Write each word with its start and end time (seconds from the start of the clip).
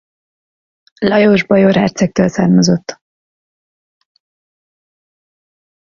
Lajos 0.99 1.45
bajor 1.47 1.73
hercegtől 1.77 2.27
származott. 2.29 3.01